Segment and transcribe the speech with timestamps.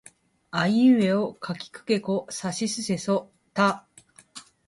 [0.49, 3.85] あいうえおかきくけこさしすせそた